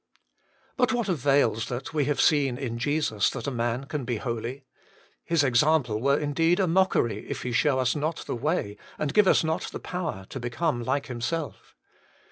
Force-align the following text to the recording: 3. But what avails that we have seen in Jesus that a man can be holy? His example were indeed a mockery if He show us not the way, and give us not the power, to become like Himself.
3. 0.13 0.19
But 0.77 0.93
what 0.93 1.09
avails 1.09 1.67
that 1.67 1.93
we 1.93 2.05
have 2.05 2.19
seen 2.19 2.57
in 2.57 2.79
Jesus 2.79 3.29
that 3.29 3.45
a 3.45 3.51
man 3.51 3.83
can 3.83 4.03
be 4.03 4.17
holy? 4.17 4.65
His 5.23 5.43
example 5.43 6.01
were 6.01 6.17
indeed 6.17 6.59
a 6.59 6.65
mockery 6.65 7.29
if 7.29 7.43
He 7.43 7.51
show 7.51 7.77
us 7.77 7.95
not 7.95 8.25
the 8.25 8.35
way, 8.35 8.77
and 8.97 9.13
give 9.13 9.27
us 9.27 9.43
not 9.43 9.65
the 9.69 9.79
power, 9.79 10.25
to 10.31 10.39
become 10.39 10.83
like 10.83 11.05
Himself. 11.05 11.75